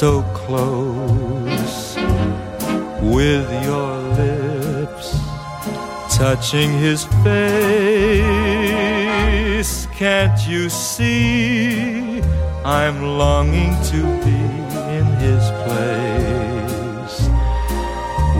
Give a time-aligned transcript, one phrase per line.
[0.00, 1.94] So close
[3.02, 5.08] with your lips
[6.16, 7.60] touching his face?
[9.92, 12.22] Can't you see
[12.64, 14.40] I'm longing to be
[14.96, 17.18] in his place?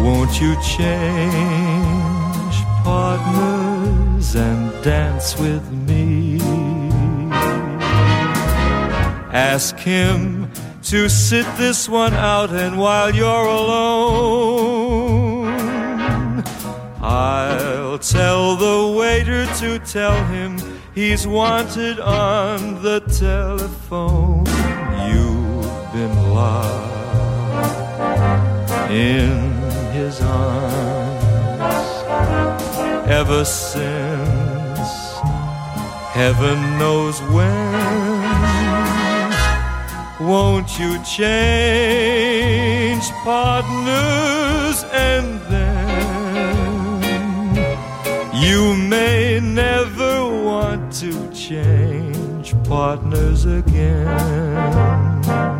[0.02, 6.40] Won't you change partners and dance with me?
[9.30, 10.39] Ask him
[10.84, 14.40] to sit this one out, and while you're alone,
[17.00, 20.58] I'll tell the waiter to tell him
[20.94, 24.46] he's wanted on the telephone.
[25.06, 26.90] You've been locked
[28.90, 29.52] in
[29.92, 30.90] his arms
[33.08, 34.88] ever since
[36.12, 37.99] heaven knows when.
[40.20, 47.00] Won't you change partners and then
[48.34, 55.59] you may never want to change partners again?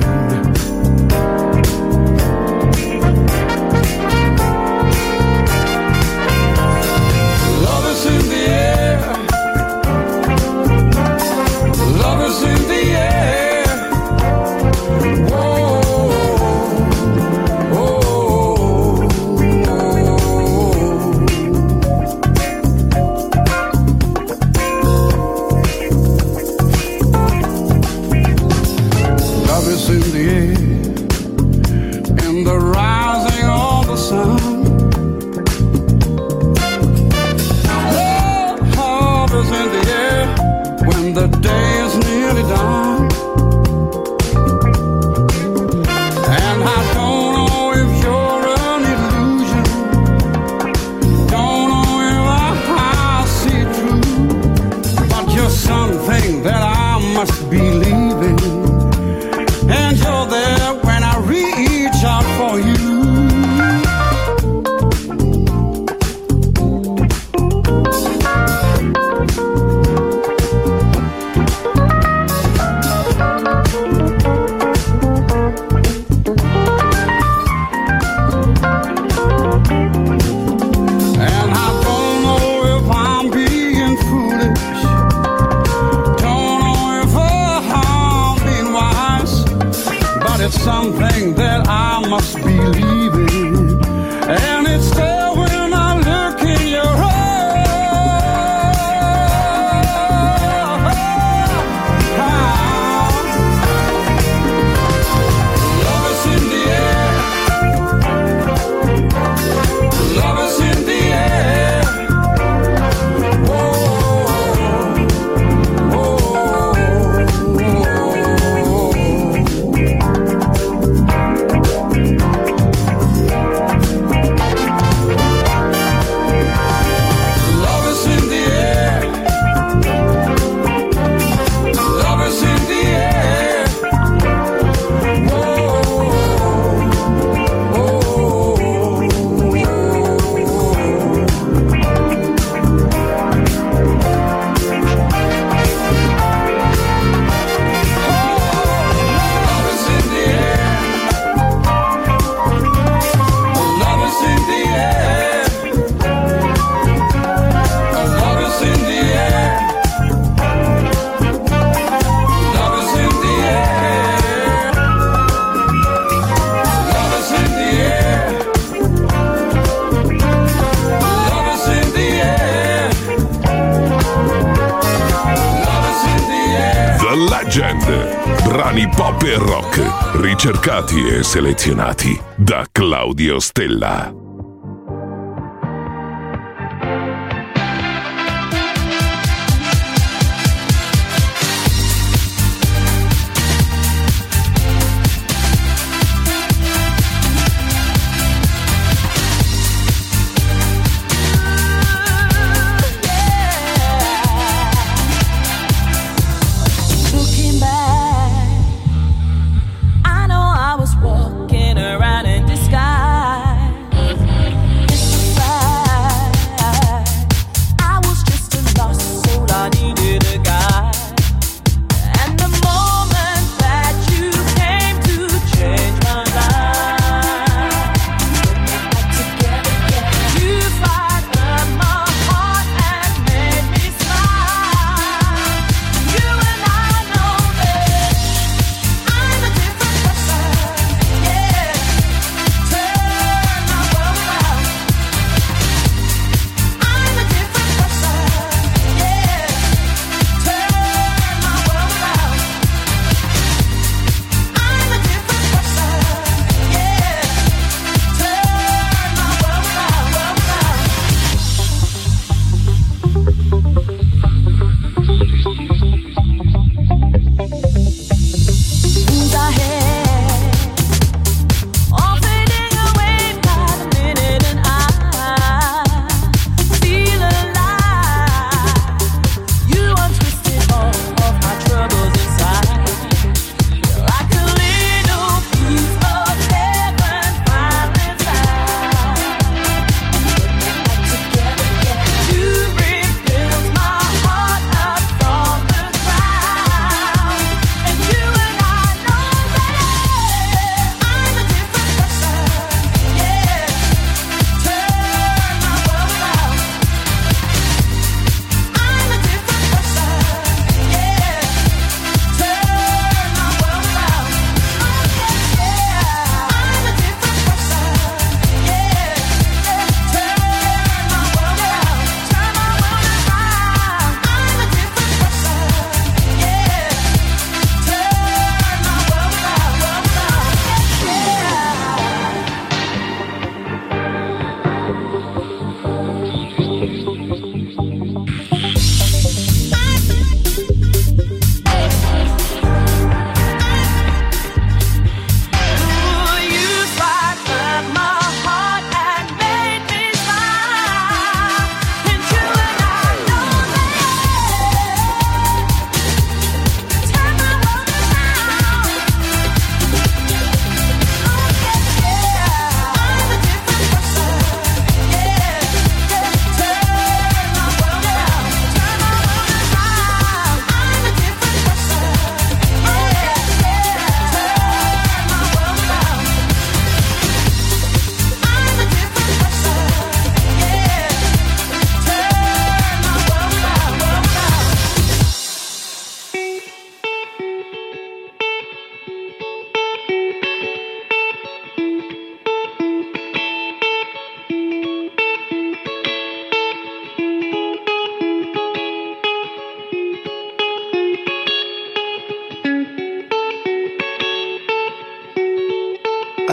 [181.07, 184.00] E selezionati da Claudio Stella.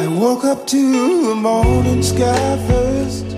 [0.08, 3.28] I woke up to the morning sky first.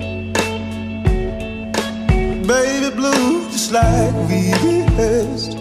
[2.47, 5.57] Baby blue, just like we rehearsed.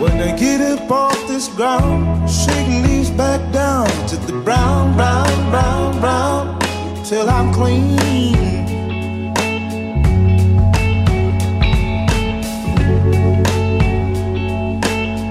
[0.00, 5.50] When I get up off this ground, shaking leaves back down to the brown, brown,
[5.50, 6.58] brown, brown,
[7.04, 7.96] till I'm clean.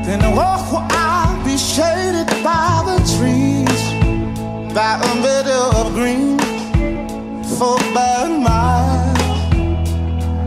[0.05, 2.80] Then I walk where I'll be shaded by
[4.73, 6.39] by a meadow of green
[7.57, 9.15] for about a mile.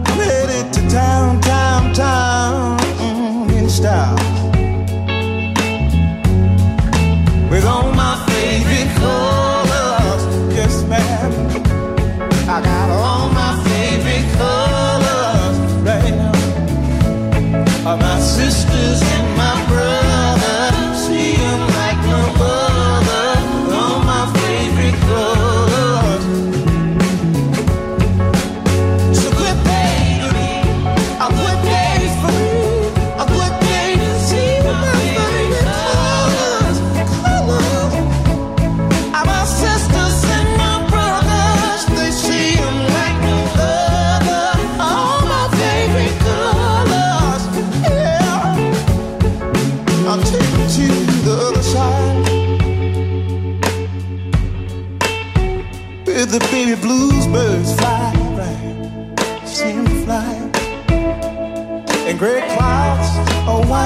[0.06, 4.13] I'm headed to town, town, town mm, in style.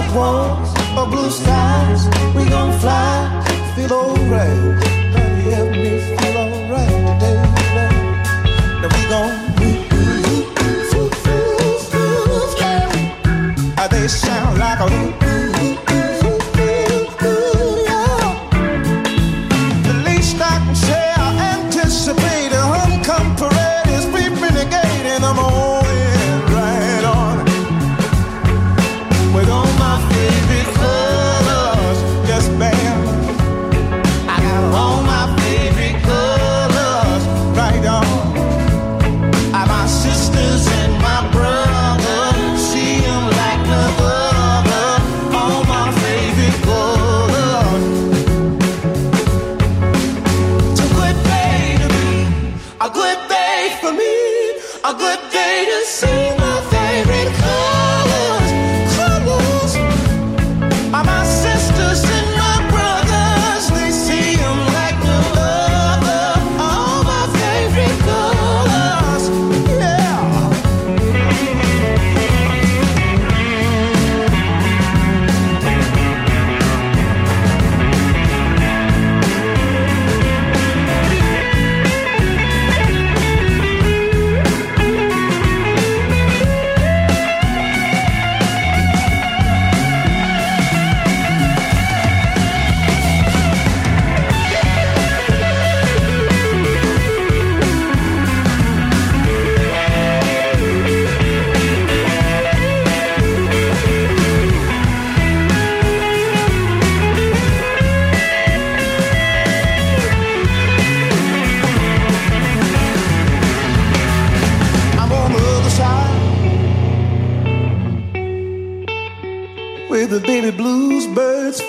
[0.09, 4.98] White walls or blue skies, we gon' fly, feel alright.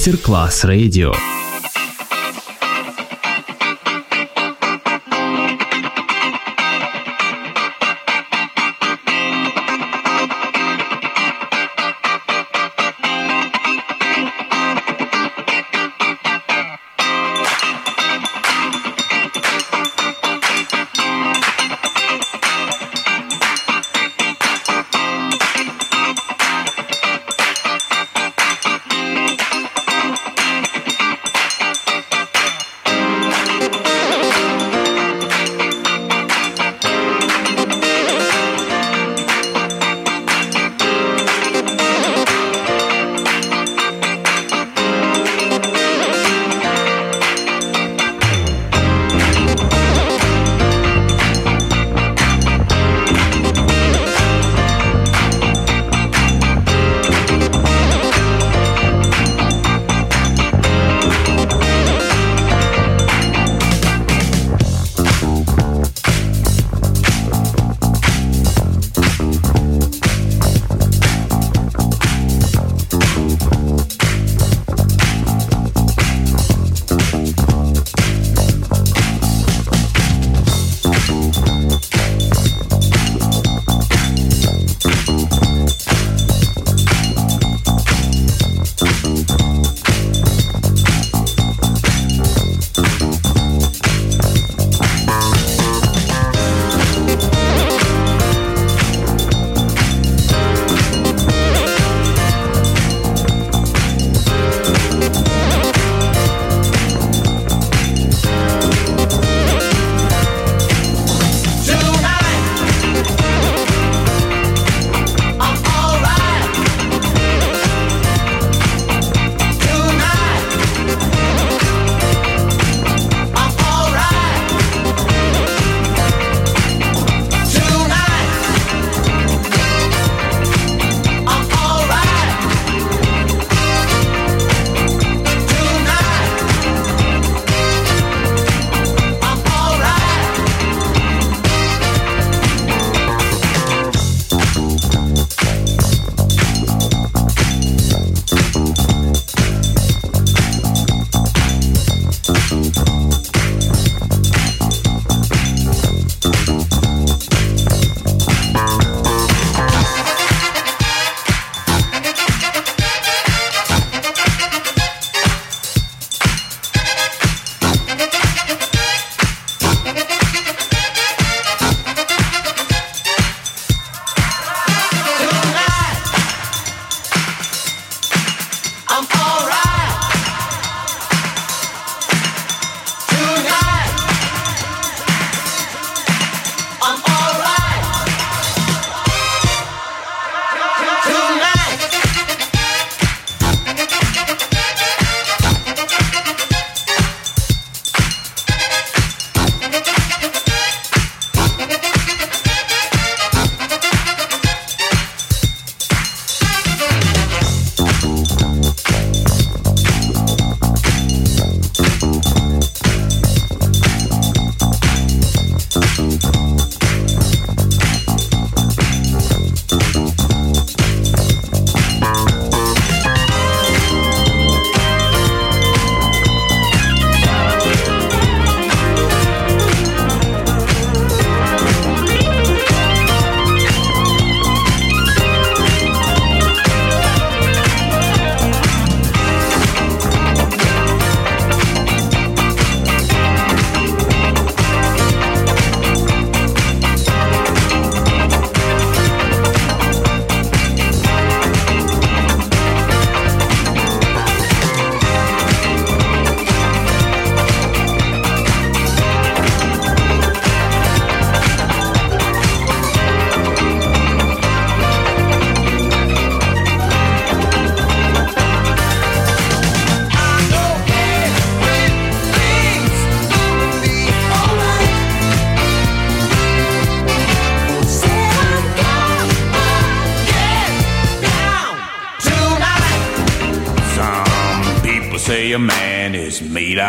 [0.00, 1.39] say a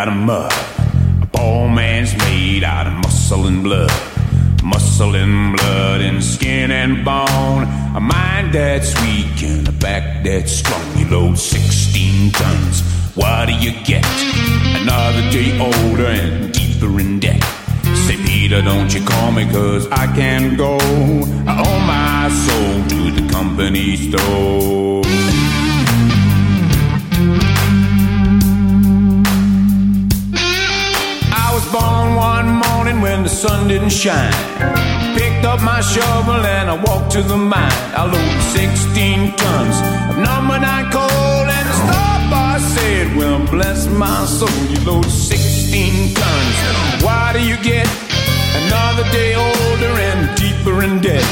[0.01, 0.51] out of mud.
[1.21, 3.91] A poor man's made out of muscle and blood.
[4.63, 7.63] Muscle and blood and skin and bone.
[7.95, 10.81] A mind that's weak and a back that's strong.
[10.97, 12.81] You load 16 tons.
[13.15, 14.03] What do you get?
[14.81, 17.43] Another day older and deeper in debt.
[18.07, 20.77] Saint Peter, don't you call me, cause I can't go.
[21.45, 25.30] I owe my soul to the company store.
[33.01, 34.31] When the sun didn't shine.
[35.17, 37.81] Picked up my shovel and I walked to the mine.
[37.97, 39.77] I loaded 16 tons
[40.11, 45.05] of number nine coal and the straw boss said, Well, bless my soul, you load
[45.05, 47.03] 16 tons.
[47.03, 47.89] Why do you get
[48.61, 51.25] another day older and deeper in debt?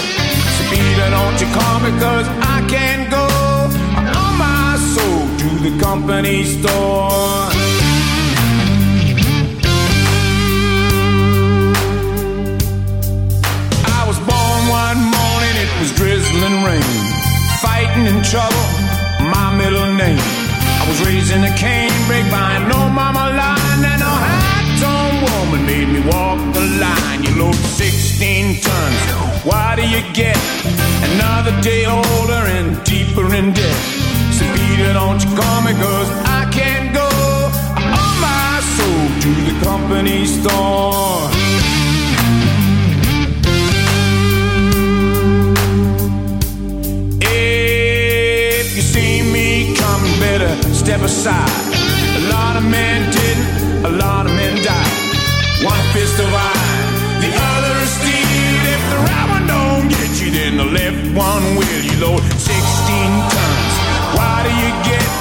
[0.56, 1.70] So, Peter, don't you call
[2.02, 3.26] cause I can't go
[4.18, 7.59] on my soul to the company store.
[18.00, 18.68] Fighting in trouble,
[19.30, 20.20] my middle name.
[20.20, 25.90] I was raised in a canebrake by old mama line, and a high-tone woman made
[25.90, 27.24] me walk the line.
[27.24, 30.38] You load 16 tons, why do you get
[31.12, 33.82] another day older and deeper in debt?
[34.32, 37.10] So Peter, don't you call me, cause I can't go
[37.84, 41.30] on my soul to the company store.
[50.90, 51.50] Step aside.
[52.18, 54.98] A lot of men didn't, a lot of men died.
[55.64, 58.62] One fist of iron, the other is steel.
[58.74, 61.82] If the right one don't get you, then the left one will.
[61.86, 62.50] You load 16
[63.34, 63.74] tons.
[64.18, 65.19] Why do you get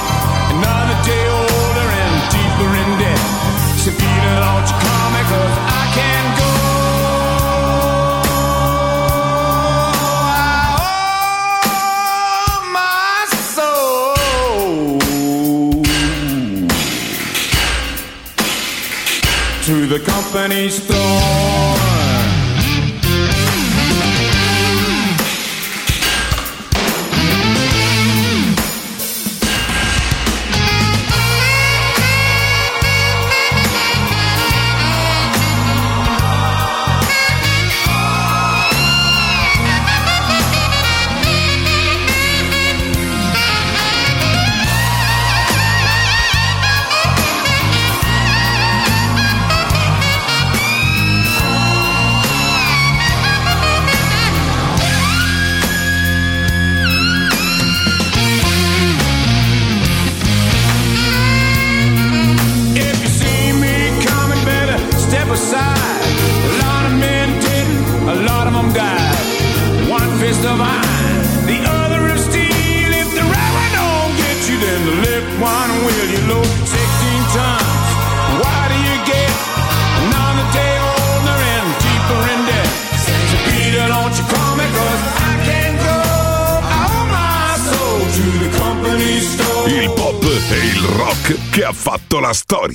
[19.89, 21.68] the company store.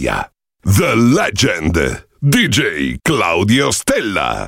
[0.03, 0.29] Storia.
[0.63, 2.03] The Legend.
[2.23, 4.47] DJ Claudio Stella.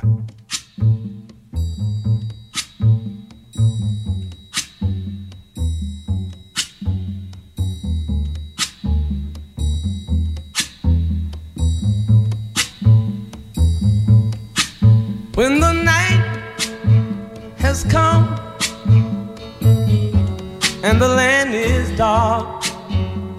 [15.34, 16.56] When the night
[17.58, 18.24] has come
[20.82, 22.64] and the land is dark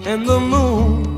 [0.06, 1.17] and the moon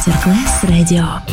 [0.00, 1.29] Masterclass Radio.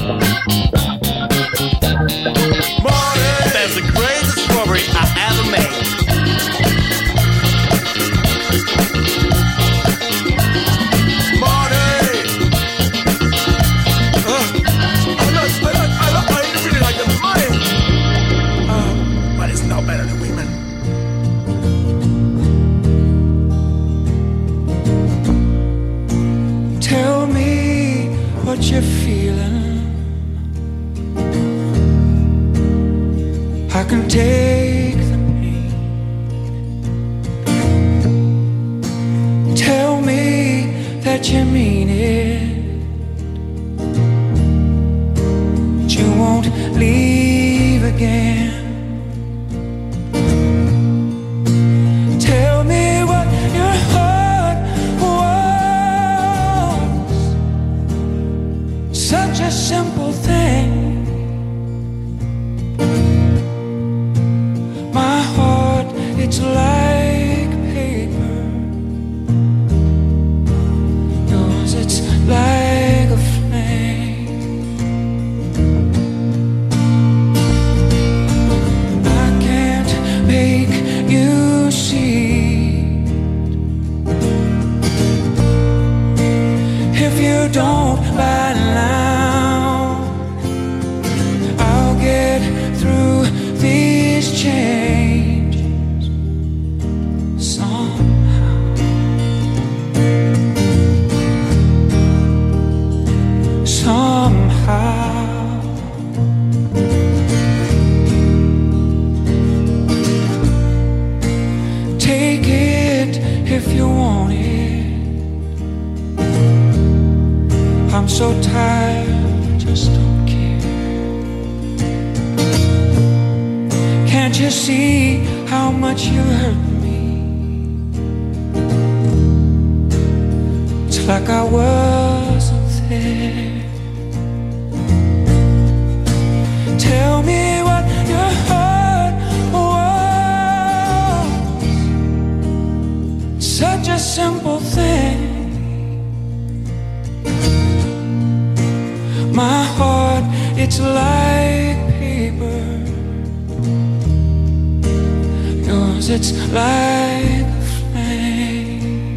[156.20, 159.16] it's like a flame.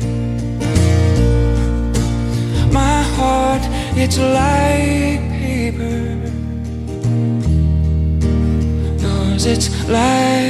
[2.70, 3.62] My heart,
[3.96, 6.00] it's like paper.
[9.02, 10.49] Yours, it's like.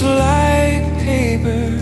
[0.00, 1.74] It's like paper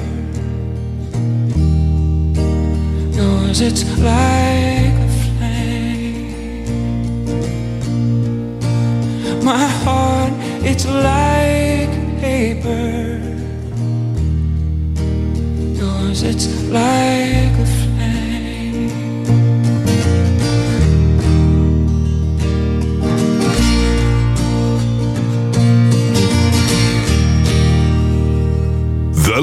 [3.14, 3.60] yours.
[3.60, 6.24] it's like a flame
[9.44, 10.32] My heart,
[10.64, 11.35] it's like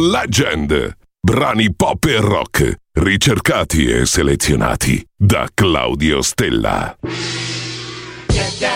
[0.04, 0.98] Legend.
[1.22, 6.98] Brani pop e rock, ricercati e selezionati da Claudio Stella.
[8.30, 8.73] Yeah, yeah.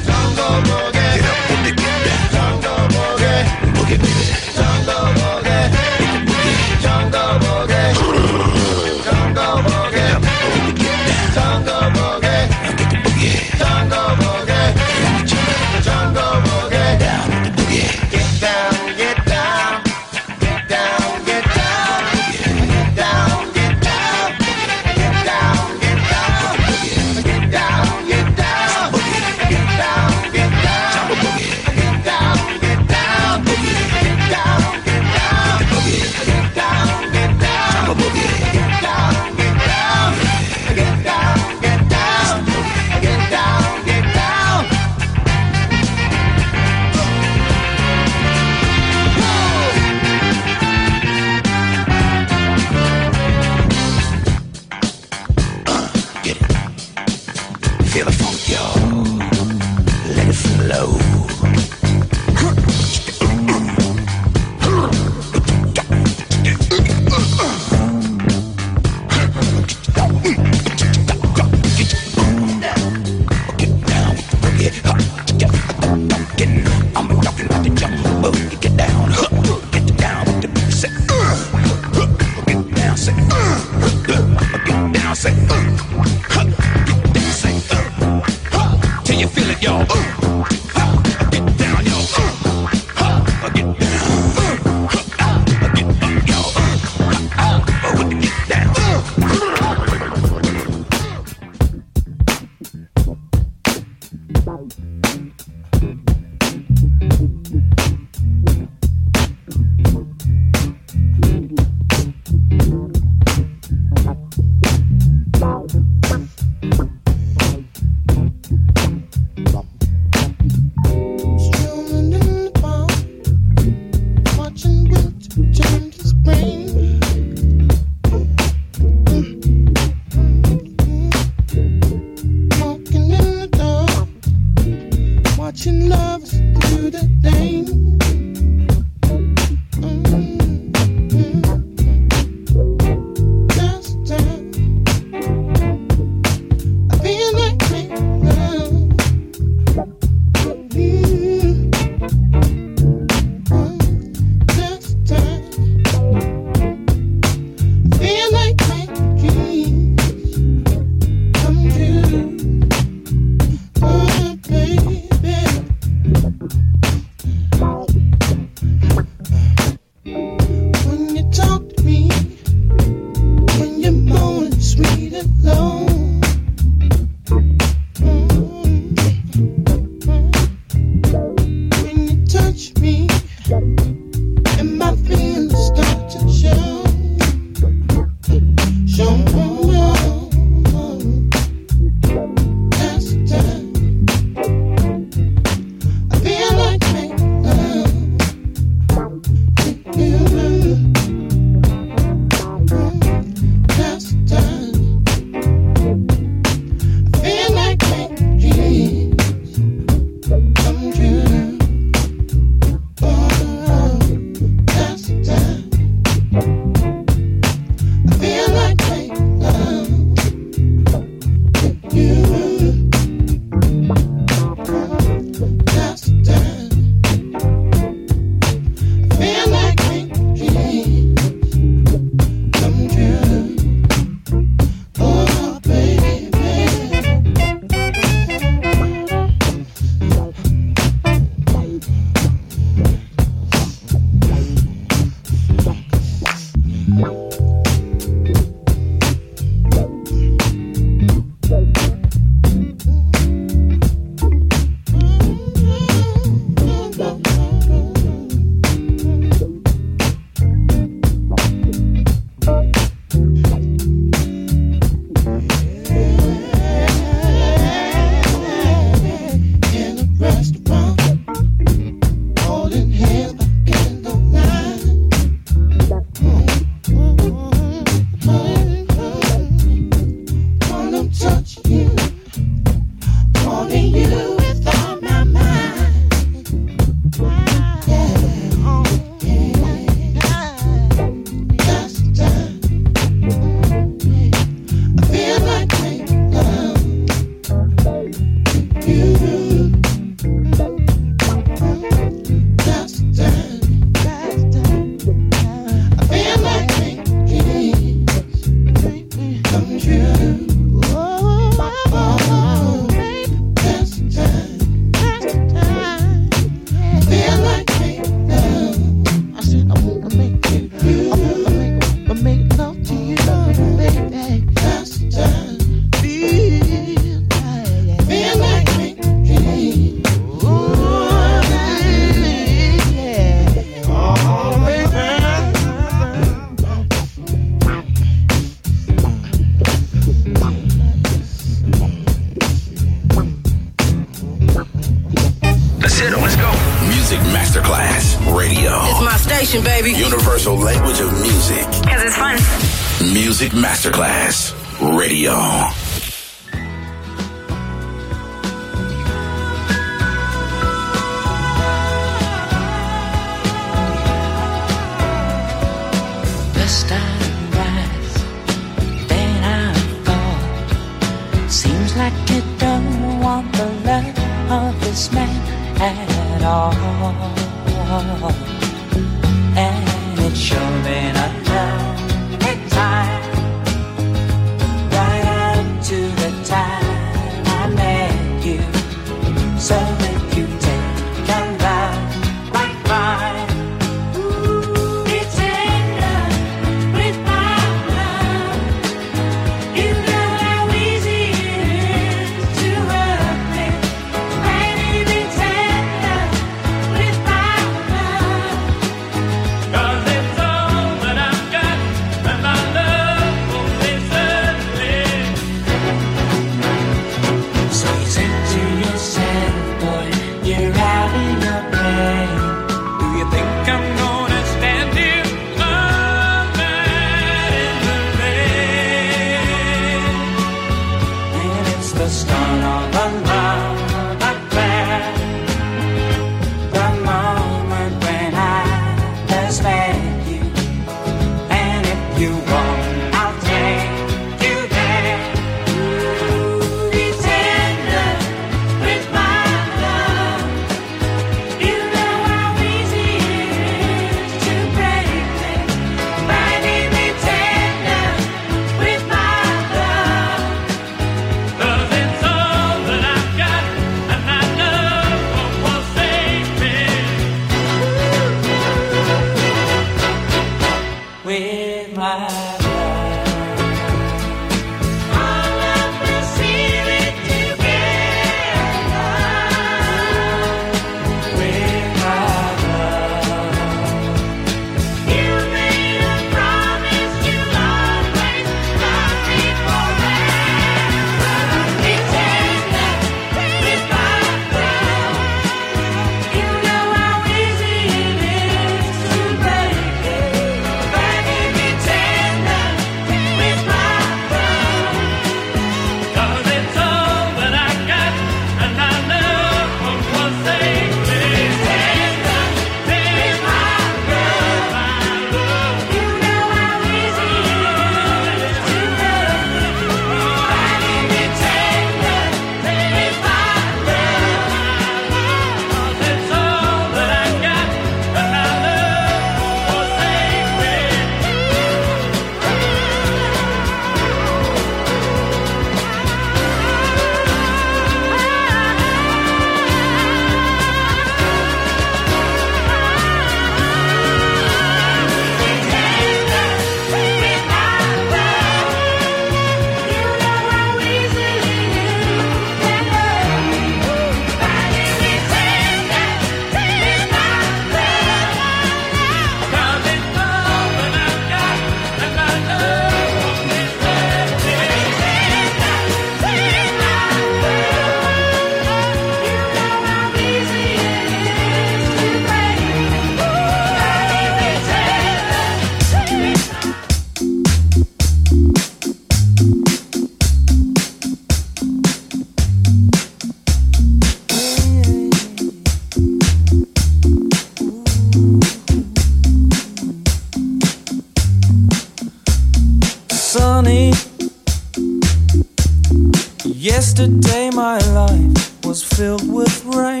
[597.32, 600.00] day my life was filled with rain.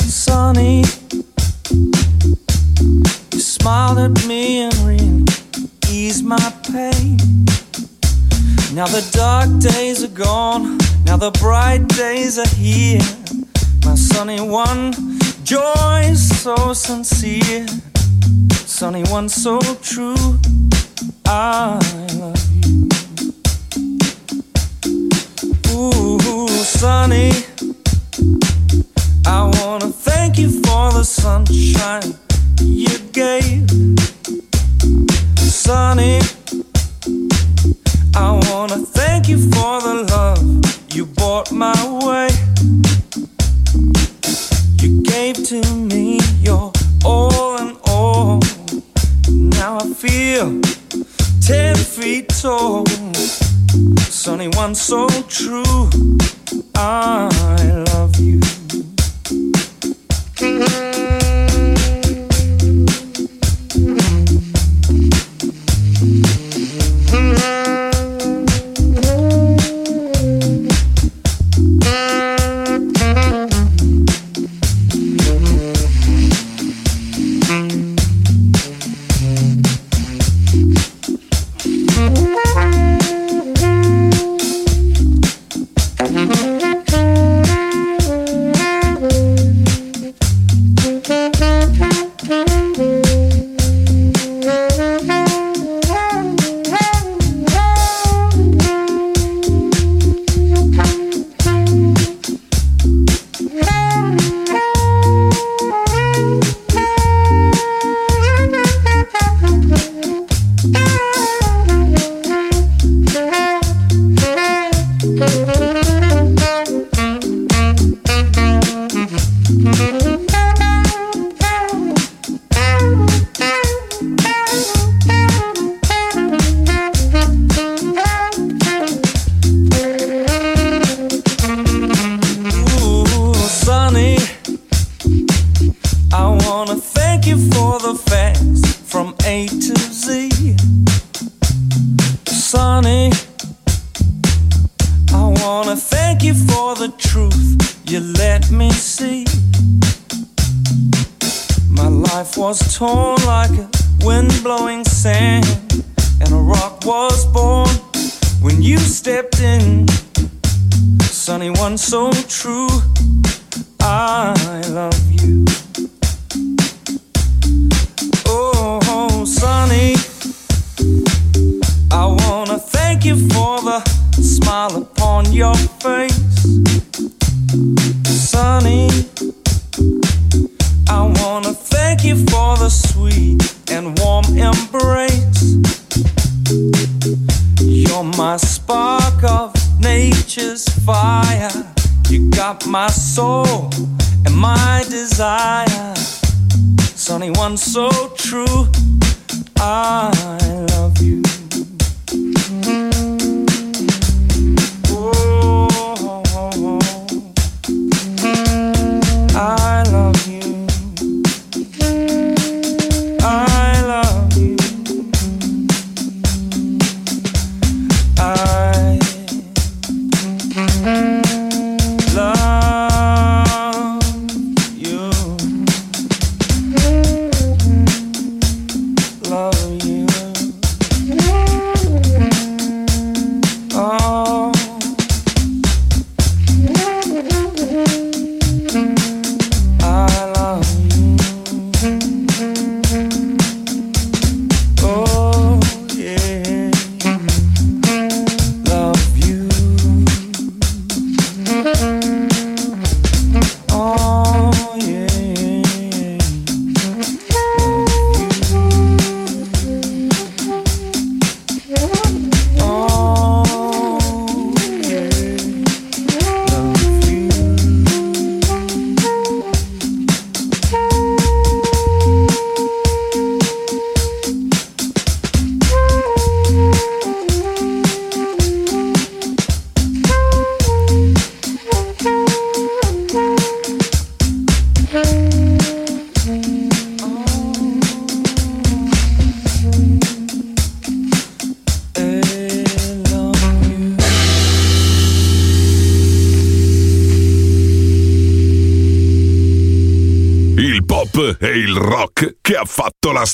[0.00, 0.84] Sunny,
[3.32, 5.24] you smiled at me and really
[5.88, 7.18] eased my pain.
[8.78, 13.06] Now the dark days are gone, now the bright days are here.
[13.84, 14.92] My sunny one,
[15.42, 17.66] joy is so sincere,
[18.66, 20.38] sunny one, so true.
[21.26, 22.03] Ah.
[25.76, 27.32] Ooh, sunny.
[29.26, 32.14] I wanna thank you for the sunshine
[32.60, 33.68] you gave.
[35.36, 36.20] Sunny.
[38.14, 41.74] I wanna thank you for the love you brought my
[42.06, 42.28] way.
[44.80, 46.72] You gave to me your
[47.04, 48.40] all and all.
[49.28, 50.60] Now I feel
[51.40, 52.84] ten feet tall
[53.98, 55.90] sunny one so true.
[56.74, 57.28] I
[57.92, 58.40] love you.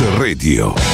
[0.00, 0.85] Radio.